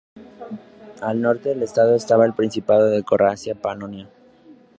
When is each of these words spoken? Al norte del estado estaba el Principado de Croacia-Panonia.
Al 1.03 1.21
norte 1.21 1.49
del 1.49 1.61
estado 1.61 1.93
estaba 1.93 2.25
el 2.25 2.33
Principado 2.33 2.87
de 2.87 3.03
Croacia-Panonia. 3.03 4.09